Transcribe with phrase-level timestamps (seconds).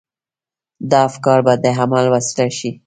[0.91, 2.71] دا افکار به د عمل وسيله شي.